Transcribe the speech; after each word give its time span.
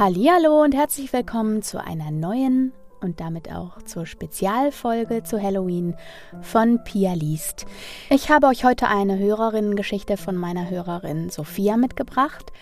Hallo 0.00 0.62
und 0.62 0.76
herzlich 0.76 1.12
willkommen 1.12 1.60
zu 1.60 1.82
einer 1.82 2.12
neuen 2.12 2.72
und 3.00 3.18
damit 3.18 3.50
auch 3.50 3.82
zur 3.82 4.06
Spezialfolge 4.06 5.24
zu 5.24 5.42
Halloween 5.42 5.96
von 6.40 6.84
Pia 6.84 7.14
liest. 7.14 7.66
Ich 8.08 8.30
habe 8.30 8.46
euch 8.46 8.62
heute 8.62 8.86
eine 8.86 9.18
Hörerinnengeschichte 9.18 10.16
von 10.16 10.36
meiner 10.36 10.70
Hörerin 10.70 11.30
Sophia 11.30 11.76
mitgebracht 11.76 12.52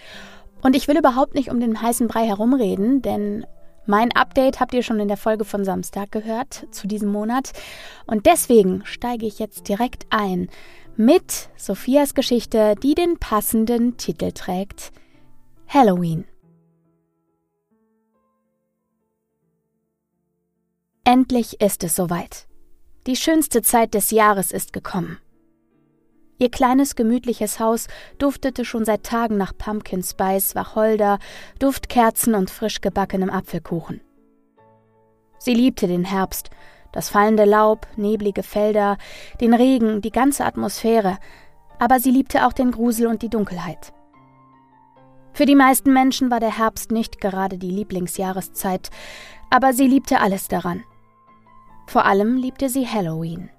und 0.62 0.74
ich 0.74 0.88
will 0.88 0.96
überhaupt 0.96 1.34
nicht 1.34 1.50
um 1.50 1.60
den 1.60 1.82
heißen 1.82 2.08
Brei 2.08 2.26
herumreden, 2.26 3.02
denn 3.02 3.44
mein 3.84 4.12
Update 4.12 4.58
habt 4.58 4.72
ihr 4.72 4.82
schon 4.82 4.98
in 4.98 5.08
der 5.08 5.18
Folge 5.18 5.44
von 5.44 5.62
Samstag 5.62 6.10
gehört 6.12 6.66
zu 6.70 6.86
diesem 6.86 7.12
Monat 7.12 7.52
und 8.06 8.24
deswegen 8.24 8.80
steige 8.86 9.26
ich 9.26 9.38
jetzt 9.38 9.68
direkt 9.68 10.06
ein 10.08 10.48
mit 10.96 11.50
Sophias 11.58 12.14
Geschichte, 12.14 12.76
die 12.82 12.94
den 12.94 13.18
passenden 13.18 13.98
Titel 13.98 14.32
trägt 14.32 14.90
Halloween. 15.68 16.24
Endlich 21.16 21.62
ist 21.62 21.82
es 21.82 21.96
soweit. 21.96 22.46
Die 23.06 23.16
schönste 23.16 23.62
Zeit 23.62 23.94
des 23.94 24.10
Jahres 24.10 24.52
ist 24.52 24.74
gekommen. 24.74 25.16
Ihr 26.38 26.50
kleines 26.50 26.94
gemütliches 26.94 27.58
Haus 27.58 27.86
duftete 28.18 28.66
schon 28.66 28.84
seit 28.84 29.04
Tagen 29.04 29.38
nach 29.38 29.56
Pumpkin 29.56 30.02
Spice, 30.02 30.54
Wacholder, 30.54 31.18
Duftkerzen 31.58 32.34
und 32.34 32.50
frisch 32.50 32.82
gebackenem 32.82 33.30
Apfelkuchen. 33.30 34.02
Sie 35.38 35.54
liebte 35.54 35.86
den 35.86 36.04
Herbst, 36.04 36.50
das 36.92 37.08
fallende 37.08 37.46
Laub, 37.46 37.86
neblige 37.96 38.42
Felder, 38.42 38.98
den 39.40 39.54
Regen, 39.54 40.02
die 40.02 40.12
ganze 40.12 40.44
Atmosphäre, 40.44 41.16
aber 41.78 41.98
sie 41.98 42.10
liebte 42.10 42.46
auch 42.46 42.52
den 42.52 42.72
Grusel 42.72 43.06
und 43.06 43.22
die 43.22 43.30
Dunkelheit. 43.30 43.94
Für 45.32 45.46
die 45.46 45.56
meisten 45.56 45.94
Menschen 45.94 46.30
war 46.30 46.40
der 46.40 46.58
Herbst 46.58 46.92
nicht 46.92 47.22
gerade 47.22 47.56
die 47.56 47.70
Lieblingsjahreszeit, 47.70 48.90
aber 49.48 49.72
sie 49.72 49.86
liebte 49.86 50.20
alles 50.20 50.48
daran. 50.48 50.84
Vor 51.86 52.04
allem 52.04 52.36
liebte 52.36 52.68
sie 52.68 52.86
Halloween. 52.86 53.50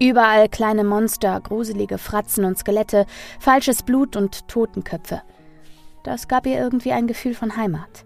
Überall 0.00 0.48
kleine 0.48 0.84
Monster, 0.84 1.40
gruselige 1.40 1.98
Fratzen 1.98 2.44
und 2.44 2.58
Skelette, 2.58 3.06
falsches 3.38 3.82
Blut 3.82 4.16
und 4.16 4.48
Totenköpfe. 4.48 5.22
Das 6.02 6.28
gab 6.28 6.46
ihr 6.46 6.58
irgendwie 6.58 6.92
ein 6.92 7.06
Gefühl 7.06 7.34
von 7.34 7.56
Heimat. 7.56 8.04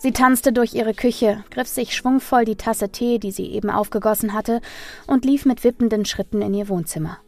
Sie 0.00 0.12
tanzte 0.12 0.52
durch 0.52 0.74
ihre 0.74 0.94
Küche, 0.94 1.42
griff 1.50 1.66
sich 1.66 1.96
schwungvoll 1.96 2.44
die 2.44 2.56
Tasse 2.56 2.90
Tee, 2.90 3.18
die 3.18 3.32
sie 3.32 3.46
eben 3.46 3.68
aufgegossen 3.68 4.32
hatte, 4.32 4.60
und 5.08 5.24
lief 5.24 5.44
mit 5.44 5.64
wippenden 5.64 6.04
Schritten 6.04 6.40
in 6.40 6.54
ihr 6.54 6.68
Wohnzimmer. 6.68 7.18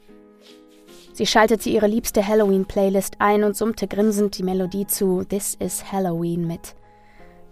Sie 1.13 1.27
schaltete 1.27 1.69
ihre 1.69 1.89
liebste 1.89 2.27
Halloween-Playlist 2.27 3.17
ein 3.19 3.43
und 3.43 3.57
summte 3.57 3.89
grinsend 3.89 4.39
die 4.39 4.45
Melodie 4.45 4.87
zu 4.87 5.25
This 5.25 5.57
is 5.57 5.91
Halloween 5.91 6.47
mit. 6.47 6.77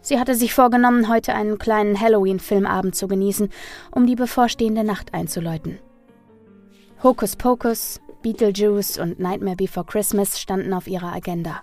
Sie 0.01 0.19
hatte 0.19 0.35
sich 0.35 0.55
vorgenommen, 0.55 1.09
heute 1.09 1.35
einen 1.35 1.59
kleinen 1.59 2.01
Halloween-Filmabend 2.01 2.95
zu 2.95 3.09
genießen, 3.09 3.51
um 3.91 4.07
die 4.07 4.15
bevorstehende 4.15 4.85
Nacht 4.85 5.13
einzuläuten. 5.13 5.79
Hocus 7.03 7.37
Pocus, 7.37 8.01
Beetlejuice 8.23 8.99
und 8.99 9.21
Nightmare 9.21 9.57
Before 9.57 9.87
Christmas 9.87 10.41
standen 10.41 10.73
auf 10.73 10.87
ihrer 10.87 11.13
Agenda. 11.13 11.63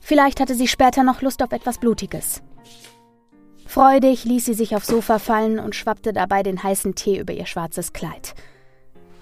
Vielleicht 0.00 0.40
hatte 0.40 0.54
sie 0.54 0.68
später 0.68 1.04
noch 1.04 1.22
Lust 1.22 1.42
auf 1.42 1.52
etwas 1.52 1.78
Blutiges. 1.78 2.42
Freudig 3.66 4.24
ließ 4.24 4.44
sie 4.44 4.54
sich 4.54 4.76
aufs 4.76 4.88
Sofa 4.88 5.18
fallen 5.18 5.58
und 5.58 5.74
schwappte 5.74 6.12
dabei 6.12 6.42
den 6.42 6.62
heißen 6.62 6.94
Tee 6.94 7.18
über 7.18 7.32
ihr 7.32 7.46
schwarzes 7.46 7.92
Kleid. 7.92 8.34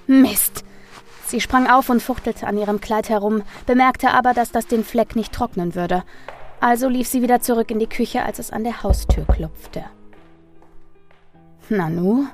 Mist! 0.06 0.64
Sie 1.26 1.40
sprang 1.40 1.68
auf 1.68 1.88
und 1.90 2.02
fuchtelte 2.02 2.46
an 2.46 2.58
ihrem 2.58 2.80
Kleid 2.80 3.08
herum, 3.08 3.42
bemerkte 3.64 4.10
aber, 4.10 4.34
dass 4.34 4.50
das 4.50 4.66
den 4.66 4.82
Fleck 4.82 5.14
nicht 5.14 5.32
trocknen 5.32 5.76
würde 5.76 6.02
also 6.60 6.88
lief 6.88 7.08
sie 7.08 7.22
wieder 7.22 7.40
zurück 7.40 7.70
in 7.70 7.78
die 7.78 7.88
Küche, 7.88 8.22
als 8.22 8.38
es 8.38 8.50
an 8.50 8.64
der 8.64 8.82
Haustür 8.82 9.24
klopfte. 9.24 9.84
Nanu, 11.68 12.26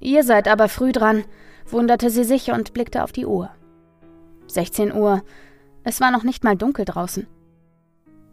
ihr 0.00 0.22
seid 0.22 0.48
aber 0.48 0.68
früh 0.68 0.92
dran, 0.92 1.24
wunderte 1.66 2.10
sie 2.10 2.24
sich 2.24 2.50
und 2.50 2.72
blickte 2.72 3.02
auf 3.02 3.12
die 3.12 3.26
Uhr. 3.26 3.50
16 4.48 4.92
Uhr. 4.92 5.22
Es 5.82 6.00
war 6.00 6.10
noch 6.10 6.22
nicht 6.22 6.44
mal 6.44 6.56
dunkel 6.56 6.84
draußen. 6.84 7.26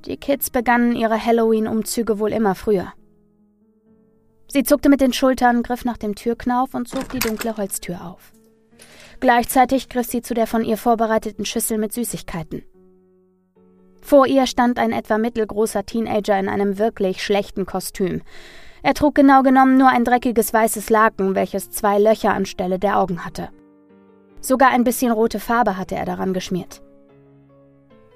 Die 0.06 0.18
Kids 0.18 0.50
begannen 0.50 0.96
ihre 0.96 1.24
Halloween-Umzüge 1.24 2.20
wohl 2.20 2.34
immer 2.34 2.56
früher. 2.56 2.94
Sie 4.48 4.64
zuckte 4.64 4.90
mit 4.90 5.02
den 5.02 5.14
Schultern, 5.14 5.64
griff 5.64 5.86
nach 5.86 5.98
dem 5.98 6.14
Türknauf 6.14 6.74
und 6.74 6.88
zog 6.88 7.10
die 7.10 7.20
dunkle 7.20 7.58
Holztür 7.58 8.06
auf. 8.06 8.34
Gleichzeitig 9.20 9.90
griff 9.90 10.08
sie 10.08 10.22
zu 10.22 10.34
der 10.34 10.46
von 10.46 10.64
ihr 10.64 10.78
vorbereiteten 10.78 11.46
Schüssel 11.46 11.78
mit 11.78 11.94
Süßigkeiten. 11.94 12.64
Vor 14.04 14.28
ihr 14.28 14.48
stand 14.48 14.80
ein 14.80 14.92
etwa 14.92 15.18
mittelgroßer 15.18 15.86
Teenager 15.86 16.38
in 16.38 16.50
einem 16.50 16.78
wirklich 16.78 17.24
schlechten 17.24 17.66
Kostüm. 17.66 18.22
Er 18.82 18.94
trug 18.94 19.16
genau 19.16 19.44
genommen 19.44 19.78
nur 19.78 19.88
ein 19.88 20.04
dreckiges 20.04 20.54
weißes 20.54 20.90
Laken, 20.90 21.36
welches 21.36 21.72
zwei 21.72 22.00
Löcher 22.00 22.34
anstelle 22.34 22.80
der 22.80 23.00
Augen 23.00 23.24
hatte. 23.24 23.48
Sogar 24.42 24.72
ein 24.72 24.84
bisschen 24.84 25.14
rote 25.14 25.40
Farbe 25.40 25.78
hatte 25.78 25.96
er 25.96 26.04
daran 26.04 26.34
geschmiert. 26.34 26.82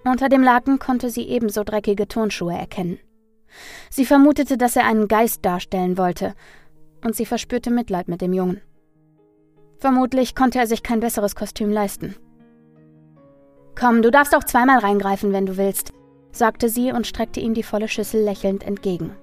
Unter 0.04 0.28
dem 0.28 0.44
Laken 0.44 0.78
konnte 0.78 1.10
sie 1.10 1.30
ebenso 1.30 1.64
dreckige 1.64 2.10
Turnschuhe 2.10 2.54
erkennen. 2.54 3.00
Sie 3.90 4.06
vermutete, 4.06 4.58
dass 4.58 4.76
er 4.76 4.86
einen 4.86 5.08
Geist 5.08 5.46
darstellen 5.46 5.98
wollte, 5.98 6.34
und 7.02 7.16
sie 7.16 7.26
verspürte 7.26 7.72
Mitleid 7.72 8.10
mit 8.10 8.20
dem 8.20 8.34
Jungen. 8.34 8.62
Vermutlich 9.78 10.36
konnte 10.36 10.60
er 10.60 10.68
sich 10.68 10.84
kein 10.84 11.00
besseres 11.00 11.34
Kostüm 11.36 11.72
leisten. 11.72 12.16
Komm, 13.80 14.02
du 14.02 14.10
darfst 14.10 14.36
auch 14.36 14.44
zweimal 14.44 14.80
reingreifen, 14.80 15.34
wenn 15.34 15.46
du 15.46 15.58
willst, 15.58 15.94
sagte 16.32 16.70
sie 16.70 16.92
und 16.92 17.06
streckte 17.06 17.40
ihm 17.40 17.54
die 17.54 17.64
volle 17.64 17.88
Schüssel 17.88 18.24
lächelnd 18.24 18.64
entgegen. 18.64 19.16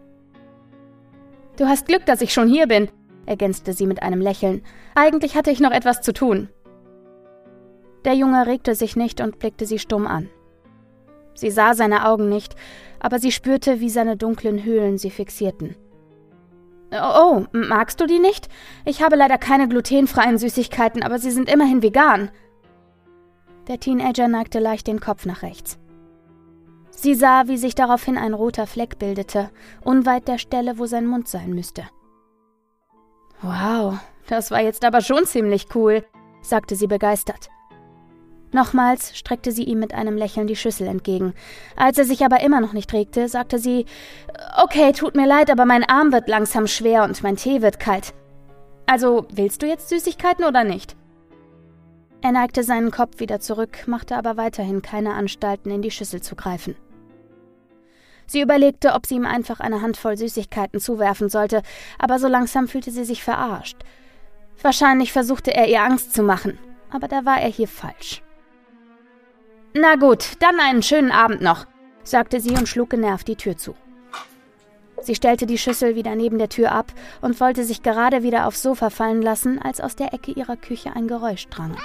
Du 1.57 1.67
hast 1.67 1.87
Glück, 1.87 2.07
dass 2.07 2.21
ich 2.21 2.33
schon 2.33 2.49
hier 2.49 2.67
bin, 2.67 2.89
ergänzte 3.27 3.73
sie 3.73 3.87
mit 3.87 4.03
einem 4.03 4.21
Lächeln. 4.21 4.63
Eigentlich 4.95 5.37
hatte 5.37 5.51
ich 5.51 5.61
noch 5.61 5.73
etwas 5.73 6.03
zu 6.03 6.13
tun. 6.13 6.49
Der 8.05 8.15
Junge 8.15 8.47
regte 8.47 8.75
sich 8.75 8.97
nicht 8.97 9.21
und 9.21 9.39
blickte 9.39 9.67
sie 9.67 9.79
stumm 9.79 10.07
an. 10.07 10.29
Sie 11.35 11.51
sah 11.51 11.75
seine 11.75 12.07
Augen 12.07 12.29
nicht, 12.29 12.55
aber 13.01 13.19
sie 13.19 13.33
spürte, 13.33 13.81
wie 13.81 13.91
seine 13.91 14.17
dunklen 14.17 14.63
Höhlen 14.63 14.99
sie 14.99 15.11
fixierten. 15.11 15.75
Oh, 16.93 17.43
oh, 17.43 17.45
magst 17.53 18.01
du 18.01 18.07
die 18.07 18.21
nicht? 18.21 18.49
Ich 18.85 19.03
habe 19.03 19.17
leider 19.17 19.39
keine 19.39 19.69
glutenfreien 19.69 20.39
Süßigkeiten, 20.39 21.03
aber 21.03 21.19
sie 21.19 21.33
sind 21.33 21.51
immerhin 21.51 21.83
vegan. 21.83 22.31
Der 23.69 23.81
Teenager 23.81 24.29
neigte 24.29 24.59
leicht 24.59 24.87
den 24.87 25.01
Kopf 25.01 25.25
nach 25.25 25.43
rechts. 25.43 25.79
Sie 26.91 27.15
sah, 27.15 27.49
wie 27.49 27.57
sich 27.57 27.75
daraufhin 27.75 28.17
ein 28.17 28.35
roter 28.35 28.67
Fleck 28.67 28.99
bildete, 28.99 29.51
unweit 29.83 30.29
der 30.29 30.39
Stelle, 30.39 30.79
wo 30.79 30.87
sein 30.87 31.07
Mund 31.07 31.29
sein 31.29 31.51
müsste. 31.51 31.85
Wow, 33.43 33.99
das 34.27 34.51
war 34.51 34.61
jetzt 34.61 34.85
aber 34.85 35.01
schon 35.01 35.27
ziemlich 35.27 35.67
cool, 35.75 36.05
sagte 36.41 36.77
sie 36.77 36.87
begeistert. 36.87 37.51
Nochmals 38.53 39.17
streckte 39.17 39.51
sie 39.51 39.65
ihm 39.65 39.81
mit 39.81 39.93
einem 39.95 40.17
Lächeln 40.17 40.47
die 40.47 40.55
Schüssel 40.55 40.87
entgegen. 40.87 41.35
Als 41.77 41.99
er 41.99 42.05
sich 42.05 42.25
aber 42.25 42.41
immer 42.41 42.61
noch 42.61 42.73
nicht 42.73 42.93
regte, 42.93 43.29
sagte 43.29 43.59
sie 43.59 43.85
Okay, 44.63 44.93
tut 44.93 45.17
mir 45.17 45.27
leid, 45.27 45.51
aber 45.51 45.65
mein 45.65 45.83
Arm 45.83 46.13
wird 46.13 46.29
langsam 46.29 46.69
schwer 46.69 47.03
und 47.03 47.23
mein 47.25 47.37
Tee 47.37 47.63
wird 47.63 47.81
kalt. 47.81 48.15
Also, 48.87 49.27
willst 49.33 49.63
du 49.63 49.67
jetzt 49.67 49.89
Süßigkeiten 49.89 50.45
oder 50.45 50.63
nicht? 50.63 50.95
Er 52.25 52.33
neigte 52.33 52.63
seinen 52.63 52.91
Kopf 52.91 53.21
wieder 53.21 53.39
zurück, 53.39 53.87
machte 53.87 54.17
aber 54.17 54.39
weiterhin 54.39 54.81
keine 54.81 55.13
Anstalten, 55.13 55.71
in 55.71 55.83
die 55.83 55.91
Schüssel 55.91 56.23
zu 56.23 56.37
greifen. 56.37 56.75
Sie 58.27 58.41
überlegte, 58.41 58.95
ob 58.95 59.05
sie 59.05 59.17
ihm 59.17 59.27
einfach 59.27 59.61
eine 59.61 59.83
Handvoll 59.83 60.17
Süßigkeiten 60.17 60.81
zuwerfen 60.81 61.29
sollte, 61.29 61.61
aber 61.99 62.19
so 62.19 62.27
langsam 62.27 62.67
fühlte 62.67 62.91
sie 62.91 63.05
sich 63.05 63.23
verarscht. 63.23 63.77
Wahrscheinlich 64.63 65.13
versuchte 65.13 65.53
er 65.53 65.69
ihr 65.69 65.83
Angst 65.83 66.15
zu 66.15 66.23
machen, 66.23 66.59
aber 66.89 67.09
da 67.09 67.27
war 67.27 67.43
er 67.43 67.51
hier 67.51 67.69
falsch. 67.69 68.23
Na 69.75 69.97
gut, 69.97 70.25
dann 70.41 70.59
einen 70.61 70.83
schönen 70.83 71.11
Abend 71.11 71.43
noch, 71.43 71.67
sagte 72.05 72.41
sie 72.41 72.53
und 72.53 72.71
schlug 72.71 72.89
genervt 72.89 73.29
die 73.29 73.37
Tür 73.37 73.59
zu. 73.59 73.75
Sie 75.03 75.15
stellte 75.15 75.45
die 75.45 75.59
Schüssel 75.59 75.95
wieder 75.95 76.17
neben 76.17 76.39
der 76.39 76.49
Tür 76.49 76.73
ab 76.73 76.91
und 77.21 77.39
wollte 77.39 77.65
sich 77.65 77.83
gerade 77.83 78.23
wieder 78.23 78.47
aufs 78.47 78.63
Sofa 78.63 78.89
fallen 78.89 79.21
lassen, 79.21 79.61
als 79.61 79.83
aus 79.83 79.95
der 79.95 80.15
Ecke 80.15 80.33
ihrer 80.33 80.57
Küche 80.57 80.97
ein 80.97 81.07
Geräusch 81.07 81.49
drang. 81.49 81.77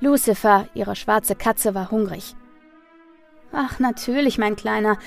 Lucifer, 0.00 0.68
ihre 0.74 0.94
schwarze 0.94 1.34
Katze, 1.34 1.74
war 1.74 1.90
hungrig. 1.90 2.36
Ach, 3.52 3.78
natürlich, 3.78 4.38
mein 4.38 4.56
Kleiner. 4.56 4.98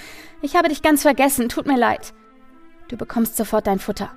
Ich 0.42 0.56
habe 0.56 0.70
dich 0.70 0.82
ganz 0.82 1.04
vergessen, 1.04 1.50
tut 1.50 1.68
mir 1.68 1.78
leid. 1.78 2.14
Du 2.88 2.98
bekommst 2.98 3.38
sofort 3.38 3.68
dein 3.68 3.80
Futter. 3.80 4.12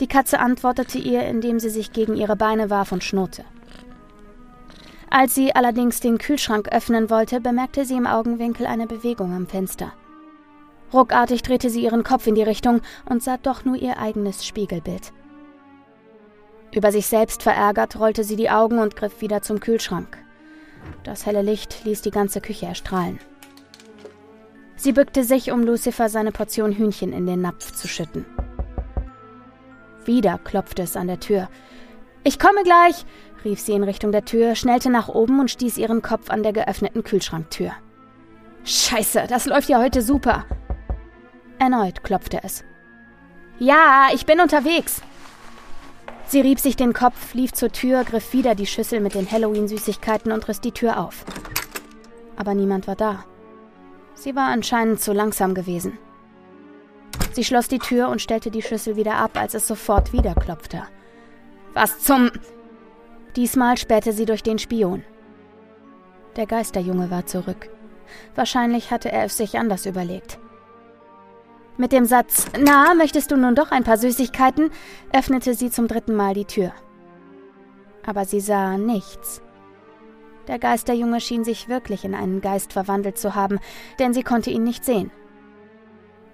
Die 0.00 0.06
Katze 0.06 0.38
antwortete 0.38 0.98
ihr, 0.98 1.24
indem 1.24 1.58
sie 1.58 1.70
sich 1.70 1.92
gegen 1.92 2.16
ihre 2.16 2.36
Beine 2.36 2.70
warf 2.70 2.92
und 2.92 3.02
schnurrte. 3.02 3.44
Als 5.10 5.34
sie 5.34 5.54
allerdings 5.54 6.00
den 6.00 6.18
Kühlschrank 6.18 6.68
öffnen 6.68 7.10
wollte, 7.10 7.40
bemerkte 7.40 7.84
sie 7.84 7.96
im 7.96 8.06
Augenwinkel 8.06 8.66
eine 8.66 8.86
Bewegung 8.86 9.34
am 9.34 9.46
Fenster. 9.46 9.92
Ruckartig 10.92 11.42
drehte 11.42 11.68
sie 11.68 11.82
ihren 11.82 12.04
Kopf 12.04 12.26
in 12.26 12.34
die 12.34 12.42
Richtung 12.42 12.80
und 13.06 13.22
sah 13.22 13.36
doch 13.36 13.64
nur 13.64 13.76
ihr 13.76 13.98
eigenes 13.98 14.46
Spiegelbild. 14.46 15.12
Über 16.72 16.92
sich 16.92 17.06
selbst 17.06 17.42
verärgert 17.42 17.98
rollte 17.98 18.24
sie 18.24 18.36
die 18.36 18.50
Augen 18.50 18.78
und 18.78 18.96
griff 18.96 19.20
wieder 19.20 19.42
zum 19.42 19.60
Kühlschrank. 19.60 20.18
Das 21.02 21.26
helle 21.26 21.42
Licht 21.42 21.84
ließ 21.84 22.02
die 22.02 22.10
ganze 22.10 22.40
Küche 22.40 22.66
erstrahlen. 22.66 23.18
Sie 24.76 24.92
bückte 24.92 25.24
sich, 25.24 25.50
um 25.50 25.64
Lucifer 25.64 26.08
seine 26.08 26.30
Portion 26.30 26.72
Hühnchen 26.72 27.12
in 27.12 27.26
den 27.26 27.40
Napf 27.40 27.72
zu 27.72 27.88
schütten. 27.88 28.24
Wieder 30.04 30.38
klopfte 30.38 30.82
es 30.82 30.96
an 30.96 31.08
der 31.08 31.20
Tür. 31.20 31.48
Ich 32.22 32.38
komme 32.38 32.62
gleich, 32.62 33.04
rief 33.44 33.60
sie 33.60 33.72
in 33.72 33.82
Richtung 33.82 34.12
der 34.12 34.24
Tür, 34.24 34.54
schnellte 34.54 34.90
nach 34.90 35.08
oben 35.08 35.40
und 35.40 35.50
stieß 35.50 35.78
ihren 35.78 36.02
Kopf 36.02 36.30
an 36.30 36.42
der 36.42 36.52
geöffneten 36.52 37.02
Kühlschranktür. 37.02 37.72
Scheiße, 38.64 39.24
das 39.28 39.46
läuft 39.46 39.68
ja 39.68 39.78
heute 39.80 40.02
super. 40.02 40.44
Erneut 41.58 42.04
klopfte 42.04 42.40
es. 42.42 42.64
Ja, 43.58 44.08
ich 44.14 44.26
bin 44.26 44.40
unterwegs. 44.40 45.02
Sie 46.28 46.42
rieb 46.42 46.60
sich 46.60 46.76
den 46.76 46.92
Kopf, 46.92 47.32
lief 47.32 47.54
zur 47.54 47.72
Tür, 47.72 48.04
griff 48.04 48.34
wieder 48.34 48.54
die 48.54 48.66
Schüssel 48.66 49.00
mit 49.00 49.14
den 49.14 49.30
Halloween-Süßigkeiten 49.30 50.30
und 50.30 50.46
riss 50.46 50.60
die 50.60 50.72
Tür 50.72 51.00
auf. 51.00 51.24
Aber 52.36 52.52
niemand 52.52 52.86
war 52.86 52.96
da. 52.96 53.24
Sie 54.12 54.36
war 54.36 54.48
anscheinend 54.48 55.00
zu 55.00 55.14
langsam 55.14 55.54
gewesen. 55.54 55.96
Sie 57.32 57.44
schloss 57.44 57.68
die 57.68 57.78
Tür 57.78 58.10
und 58.10 58.20
stellte 58.20 58.50
die 58.50 58.60
Schüssel 58.60 58.96
wieder 58.96 59.14
ab, 59.14 59.38
als 59.38 59.54
es 59.54 59.66
sofort 59.66 60.12
wieder 60.12 60.34
klopfte. 60.34 60.82
Was 61.72 61.98
zum... 62.00 62.30
Diesmal 63.34 63.78
spähte 63.78 64.12
sie 64.12 64.26
durch 64.26 64.42
den 64.42 64.58
Spion. 64.58 65.04
Der 66.36 66.46
Geisterjunge 66.46 67.10
war 67.10 67.24
zurück. 67.24 67.70
Wahrscheinlich 68.34 68.90
hatte 68.90 69.10
er 69.10 69.24
es 69.24 69.36
sich 69.38 69.58
anders 69.58 69.86
überlegt. 69.86 70.38
Mit 71.80 71.92
dem 71.92 72.06
Satz 72.06 72.46
Na, 72.58 72.92
möchtest 72.94 73.30
du 73.30 73.36
nun 73.36 73.54
doch 73.54 73.70
ein 73.70 73.84
paar 73.84 73.98
Süßigkeiten? 73.98 74.70
öffnete 75.12 75.54
sie 75.54 75.70
zum 75.70 75.86
dritten 75.86 76.16
Mal 76.16 76.34
die 76.34 76.44
Tür. 76.44 76.72
Aber 78.04 78.24
sie 78.24 78.40
sah 78.40 78.76
nichts. 78.76 79.40
Der 80.48 80.58
Geisterjunge 80.58 81.20
schien 81.20 81.44
sich 81.44 81.68
wirklich 81.68 82.04
in 82.04 82.16
einen 82.16 82.40
Geist 82.40 82.72
verwandelt 82.72 83.16
zu 83.16 83.36
haben, 83.36 83.60
denn 84.00 84.12
sie 84.12 84.24
konnte 84.24 84.50
ihn 84.50 84.64
nicht 84.64 84.84
sehen. 84.84 85.12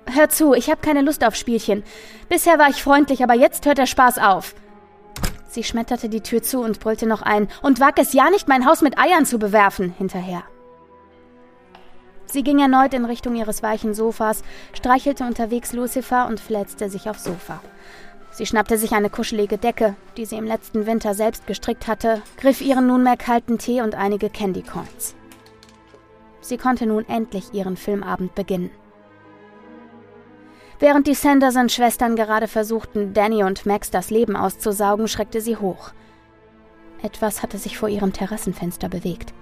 Hör 0.07 0.31
zu, 0.31 0.55
ich 0.55 0.71
habe 0.71 0.81
keine 0.81 1.03
Lust 1.03 1.23
auf 1.23 1.35
Spielchen. 1.35 1.85
Bisher 2.31 2.59
war 2.59 2.71
ich 2.71 2.83
freundlich, 2.83 3.23
aber 3.23 3.35
jetzt 3.35 3.67
hört 3.67 3.77
der 3.77 3.87
Spaß 3.87 4.19
auf. 4.19 4.55
Sie 5.47 5.63
schmetterte 5.63 6.09
die 6.09 6.23
Tür 6.23 6.43
zu 6.43 6.61
und 6.61 6.81
brüllte 6.81 7.07
noch 7.07 7.21
ein 7.21 7.49
und 7.61 7.81
wag 7.81 7.99
es 7.99 8.15
ja 8.15 8.31
nicht, 8.31 8.49
mein 8.49 8.67
Haus 8.67 8.81
mit 8.81 8.99
Eiern 8.99 9.27
zu 9.27 9.39
bewerfen, 9.39 9.95
hinterher. 9.99 10.45
Sie 12.27 12.43
ging 12.43 12.59
erneut 12.59 12.95
in 12.95 13.05
Richtung 13.05 13.37
ihres 13.37 13.63
weichen 13.63 13.95
Sofas, 13.95 14.43
streichelte 14.73 15.25
unterwegs 15.25 15.73
Lucifer 15.73 16.27
und 16.27 16.41
fläzte 16.41 16.89
sich 16.89 17.09
aufs 17.09 17.25
Sofa. 17.25 17.61
Sie 18.33 18.47
schnappte 18.47 18.79
sich 18.79 18.93
eine 18.93 19.11
kuschelige 19.11 19.59
Decke, 19.59 19.95
die 20.17 20.25
sie 20.25 20.37
im 20.37 20.45
letzten 20.45 20.87
Winter 20.87 21.15
selbst 21.15 21.47
gestrickt 21.47 21.87
hatte, 21.87 22.21
griff 22.37 22.61
ihren 22.61 22.89
nunmehr 22.89 23.17
kalten 23.17 23.59
Tee 23.59 23.81
und 23.81 23.95
einige 23.95 24.29
Candy 24.29 24.63
Coins. 24.63 25.15
Sie 26.41 26.57
konnte 26.57 26.87
nun 26.87 27.09
endlich 27.09 27.55
ihren 27.55 27.77
Filmabend 27.77 28.35
beginnen. 28.35 28.71
Während 30.81 31.07
die 31.07 31.15
Sanderson-Schwestern 31.15 32.17
gerade 32.17 32.49
versuchten, 32.49 33.15
Danny 33.15 33.45
und 33.45 33.65
Max 33.67 33.91
das 33.91 34.11
Leben 34.11 34.35
auszusaugen, 34.35 35.07
schreckte 35.07 35.41
sie 35.41 35.57
hoch. 35.57 35.93
Etwas 37.03 37.43
hatte 37.43 37.59
sich 37.59 37.79
vor 37.79 37.89
ihrem 37.89 38.13
Terrassenfenster 38.13 38.89
bewegt. 38.89 39.33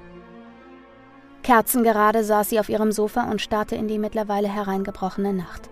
Kerzengerade 1.42 2.24
saß 2.24 2.50
sie 2.50 2.60
auf 2.60 2.68
ihrem 2.68 2.92
Sofa 2.92 3.30
und 3.30 3.42
starrte 3.42 3.74
in 3.74 3.88
die 3.88 3.98
mittlerweile 3.98 4.48
hereingebrochene 4.48 5.32
Nacht. 5.32 5.70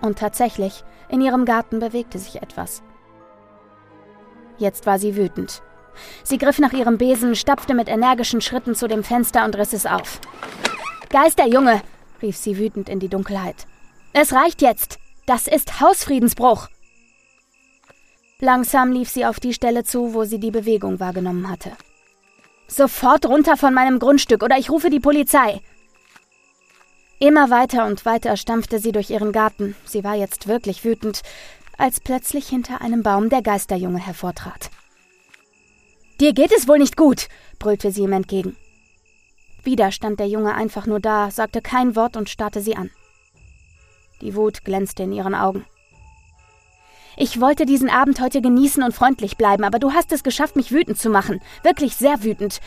Und 0.00 0.18
tatsächlich, 0.18 0.84
in 1.08 1.20
ihrem 1.20 1.44
Garten 1.44 1.80
bewegte 1.80 2.18
sich 2.18 2.42
etwas. 2.42 2.82
Jetzt 4.58 4.86
war 4.86 4.98
sie 4.98 5.16
wütend. 5.16 5.62
Sie 6.22 6.38
griff 6.38 6.58
nach 6.58 6.72
ihrem 6.72 6.98
Besen, 6.98 7.34
stapfte 7.34 7.74
mit 7.74 7.88
energischen 7.88 8.40
Schritten 8.40 8.74
zu 8.74 8.86
dem 8.86 9.02
Fenster 9.02 9.44
und 9.44 9.56
riss 9.56 9.72
es 9.72 9.86
auf. 9.86 10.20
Geisterjunge! 11.10 11.82
rief 12.22 12.36
sie 12.36 12.58
wütend 12.58 12.88
in 12.88 13.00
die 13.00 13.08
Dunkelheit. 13.08 13.66
Es 14.12 14.32
reicht 14.32 14.62
jetzt! 14.62 14.98
Das 15.26 15.46
ist 15.46 15.80
Hausfriedensbruch! 15.80 16.68
Langsam 18.40 18.92
lief 18.92 19.08
sie 19.08 19.24
auf 19.24 19.40
die 19.40 19.54
Stelle 19.54 19.82
zu, 19.82 20.12
wo 20.14 20.24
sie 20.24 20.38
die 20.38 20.50
Bewegung 20.50 21.00
wahrgenommen 21.00 21.48
hatte. 21.50 21.72
Sofort 22.68 23.26
runter 23.26 23.56
von 23.56 23.74
meinem 23.74 23.98
Grundstück 23.98 24.42
oder 24.42 24.58
ich 24.58 24.70
rufe 24.70 24.90
die 24.90 25.00
Polizei. 25.00 25.60
Immer 27.18 27.50
weiter 27.50 27.86
und 27.86 28.04
weiter 28.04 28.36
stampfte 28.36 28.78
sie 28.78 28.92
durch 28.92 29.10
ihren 29.10 29.32
Garten. 29.32 29.74
Sie 29.84 30.04
war 30.04 30.14
jetzt 30.14 30.48
wirklich 30.48 30.84
wütend, 30.84 31.22
als 31.78 32.00
plötzlich 32.00 32.48
hinter 32.48 32.80
einem 32.80 33.02
Baum 33.02 33.30
der 33.30 33.42
Geisterjunge 33.42 33.98
hervortrat. 33.98 34.70
Dir 36.20 36.32
geht 36.32 36.52
es 36.52 36.66
wohl 36.68 36.78
nicht 36.78 36.96
gut, 36.96 37.28
brüllte 37.58 37.90
sie 37.90 38.02
ihm 38.02 38.12
entgegen. 38.12 38.56
Wieder 39.64 39.90
stand 39.92 40.20
der 40.20 40.28
Junge 40.28 40.54
einfach 40.54 40.86
nur 40.86 41.00
da, 41.00 41.30
sagte 41.30 41.60
kein 41.60 41.96
Wort 41.96 42.16
und 42.16 42.28
starrte 42.28 42.60
sie 42.60 42.76
an. 42.76 42.90
Die 44.20 44.34
Wut 44.34 44.64
glänzte 44.64 45.02
in 45.02 45.12
ihren 45.12 45.34
Augen. 45.34 45.66
Ich 47.18 47.40
wollte 47.40 47.64
diesen 47.64 47.88
Abend 47.88 48.20
heute 48.20 48.42
genießen 48.42 48.82
und 48.82 48.94
freundlich 48.94 49.38
bleiben, 49.38 49.64
aber 49.64 49.78
du 49.78 49.92
hast 49.92 50.12
es 50.12 50.22
geschafft, 50.22 50.54
mich 50.54 50.70
wütend 50.70 50.98
zu 50.98 51.08
machen. 51.08 51.40
Wirklich 51.62 51.96
sehr 51.96 52.22
wütend. 52.22 52.60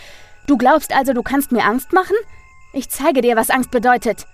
Du 0.48 0.57
glaubst 0.57 0.92
also, 0.96 1.13
du 1.13 1.22
kannst 1.22 1.51
mir 1.51 1.66
Angst 1.66 1.94
machen? 1.94 2.16
Ich 2.74 2.90
zeige 2.90 3.22
dir, 3.22 3.36
was 3.36 3.51
Angst 3.51 3.69
bedeutet. 3.69 4.25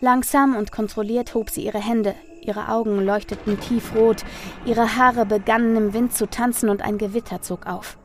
Langsam 0.00 0.56
und 0.56 0.72
kontrolliert 0.72 1.32
hob 1.34 1.50
sie 1.50 1.64
ihre 1.64 1.78
Hände. 1.78 2.16
Ihre 2.40 2.70
Augen 2.70 3.04
leuchteten 3.04 3.60
tiefrot, 3.60 4.24
ihre 4.64 4.96
Haare 4.96 5.26
begannen 5.26 5.76
im 5.76 5.92
Wind 5.92 6.12
zu 6.12 6.28
tanzen 6.28 6.68
und 6.68 6.82
ein 6.82 6.98
Gewitter 6.98 7.40
zog 7.40 7.66
auf. 7.66 7.96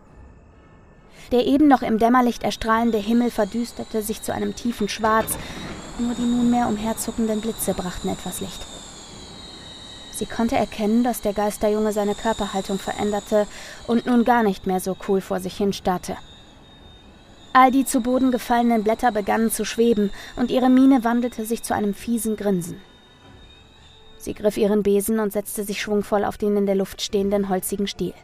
Der 1.31 1.47
eben 1.47 1.68
noch 1.68 1.81
im 1.81 1.97
Dämmerlicht 1.97 2.44
erstrahlende 2.44 3.00
Himmel 3.00 3.31
verdüsterte 3.31 4.03
sich 4.03 4.21
zu 4.21 4.31
einem 4.31 4.56
tiefen 4.56 4.89
Schwarz, 4.89 5.39
nur 5.97 6.13
die 6.13 6.21
nunmehr 6.21 6.68
umherzuckenden 6.68 7.41
Blitze 7.41 7.73
brachten 7.73 8.09
etwas 8.09 8.41
Licht. 8.41 8.76
Sie 10.17 10.25
konnte 10.25 10.55
erkennen, 10.55 11.03
dass 11.03 11.21
der 11.21 11.33
Geisterjunge 11.33 11.91
seine 11.91 12.15
Körperhaltung 12.15 12.79
veränderte 12.79 13.45
und 13.85 14.07
nun 14.07 14.23
gar 14.23 14.41
nicht 14.41 14.65
mehr 14.65 14.79
so 14.79 14.97
cool 15.07 15.21
vor 15.21 15.39
sich 15.39 15.55
hin 15.55 15.73
starrte. 15.73 16.17
All 17.53 17.69
die 17.69 17.85
zu 17.85 18.01
Boden 18.01 18.31
gefallenen 18.31 18.83
Blätter 18.83 19.11
begannen 19.11 19.51
zu 19.51 19.63
schweben 19.63 20.09
und 20.35 20.49
ihre 20.49 20.69
Miene 20.69 21.03
wandelte 21.03 21.45
sich 21.45 21.61
zu 21.61 21.75
einem 21.75 21.93
fiesen 21.93 22.35
Grinsen. 22.35 22.81
Sie 24.17 24.33
griff 24.33 24.57
ihren 24.57 24.81
Besen 24.81 25.19
und 25.19 25.33
setzte 25.33 25.63
sich 25.63 25.83
schwungvoll 25.83 26.25
auf 26.25 26.39
den 26.39 26.57
in 26.57 26.65
der 26.65 26.73
Luft 26.73 27.03
stehenden 27.03 27.49
holzigen 27.49 27.85
Stiel. 27.85 28.15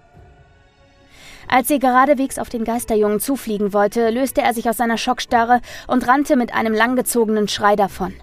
Als 1.47 1.67
sie 1.67 1.77
geradewegs 1.77 2.39
auf 2.39 2.49
den 2.49 2.63
Geisterjungen 2.63 3.19
zufliegen 3.19 3.71
wollte, 3.71 4.09
löste 4.09 4.41
er 4.41 4.55
sich 4.55 4.67
aus 4.67 4.77
seiner 4.77 4.97
Schockstarre 4.97 5.61
und 5.85 6.07
rannte 6.07 6.37
mit 6.37 6.55
einem 6.55 6.73
langgezogenen 6.73 7.47
Schrei 7.47 7.75
davon. 7.75 8.15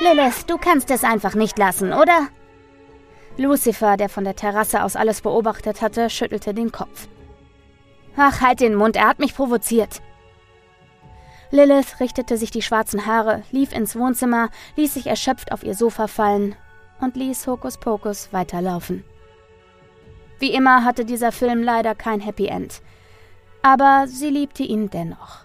Lilith, 0.00 0.44
du 0.46 0.58
kannst 0.58 0.90
es 0.90 1.04
einfach 1.04 1.34
nicht 1.34 1.58
lassen, 1.58 1.92
oder? 1.92 2.28
Lucifer, 3.36 3.96
der 3.96 4.08
von 4.08 4.24
der 4.24 4.36
Terrasse 4.36 4.82
aus 4.82 4.96
alles 4.96 5.20
beobachtet 5.20 5.82
hatte, 5.82 6.10
schüttelte 6.10 6.54
den 6.54 6.72
Kopf. 6.72 7.08
Ach, 8.16 8.40
halt 8.40 8.60
den 8.60 8.74
Mund, 8.74 8.96
er 8.96 9.08
hat 9.08 9.18
mich 9.18 9.34
provoziert. 9.34 10.00
Lilith 11.50 12.00
richtete 12.00 12.36
sich 12.36 12.50
die 12.50 12.62
schwarzen 12.62 13.06
Haare, 13.06 13.42
lief 13.50 13.72
ins 13.72 13.96
Wohnzimmer, 13.96 14.50
ließ 14.76 14.94
sich 14.94 15.06
erschöpft 15.06 15.52
auf 15.52 15.62
ihr 15.62 15.74
Sofa 15.74 16.08
fallen 16.08 16.56
und 17.00 17.16
ließ 17.16 17.46
Hokuspokus 17.46 18.32
weiterlaufen. 18.32 19.04
Wie 20.38 20.52
immer 20.52 20.84
hatte 20.84 21.04
dieser 21.04 21.32
Film 21.32 21.62
leider 21.62 21.94
kein 21.94 22.20
Happy 22.20 22.46
End. 22.46 22.82
Aber 23.62 24.06
sie 24.08 24.30
liebte 24.30 24.62
ihn 24.62 24.90
dennoch. 24.90 25.43